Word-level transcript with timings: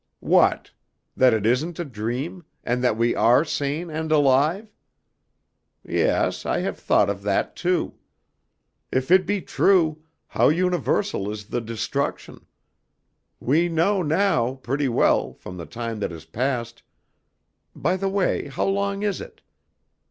"What? 0.25 0.71
That 1.15 1.31
it 1.31 1.45
isn't 1.45 1.77
a 1.77 1.85
dream, 1.85 2.43
and 2.63 2.83
that 2.83 2.97
we 2.97 3.13
are 3.15 3.45
sane 3.45 3.91
and 3.91 4.11
alive? 4.11 4.73
Yes, 5.83 6.43
I 6.43 6.61
have 6.61 6.79
thought 6.79 7.07
of 7.07 7.21
that 7.21 7.55
too. 7.55 7.93
If 8.91 9.11
it 9.11 9.27
be 9.27 9.41
true, 9.43 10.01
how 10.29 10.49
universal 10.49 11.29
is 11.29 11.45
the 11.45 11.61
destruction? 11.61 12.47
We 13.39 13.69
know 13.69 14.01
now, 14.01 14.55
pretty 14.63 14.89
well, 14.89 15.35
from 15.35 15.57
the 15.57 15.67
time 15.67 15.99
that 15.99 16.09
has 16.09 16.25
passed, 16.25 16.81
by 17.75 17.95
the 17.95 18.09
way, 18.09 18.47
how 18.47 18.65
long 18.65 19.03
is 19.03 19.21
it?" 19.21 19.41